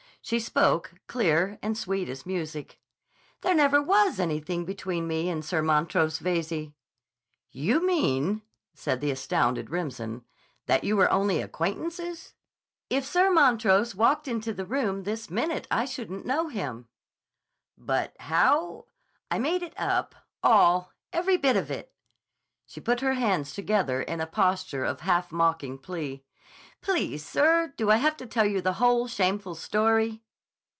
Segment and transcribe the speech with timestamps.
[0.23, 2.79] She spoke, clear and sweet as music.
[3.41, 6.71] "There never was anything between me and Sir Montrose Veyze."
[7.49, 8.43] "You mean,"
[8.75, 10.23] said the astounded Remsen,
[10.67, 12.35] "that you were only acquaintances?"
[12.87, 16.87] "If Sir Montrose walked into the room this minute I shouldn't know him."
[17.75, 18.85] "But, how—"
[19.31, 20.13] "I made it up.
[20.43, 20.93] All.
[21.11, 21.95] Every bit of it."
[22.67, 26.23] She put her hands together in a posture of half mocking plea.
[26.83, 30.23] "Please, sir, do I have to tell you the whole shameful story?"